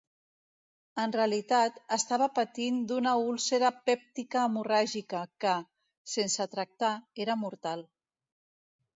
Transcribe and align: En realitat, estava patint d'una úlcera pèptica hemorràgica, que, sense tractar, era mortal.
En 1.01 1.11
realitat, 1.15 1.75
estava 1.97 2.27
patint 2.37 2.79
d'una 2.91 3.11
úlcera 3.25 3.69
pèptica 3.89 4.45
hemorràgica, 4.45 5.21
que, 5.45 5.53
sense 6.15 6.47
tractar, 6.55 6.91
era 7.27 7.37
mortal. 7.43 7.85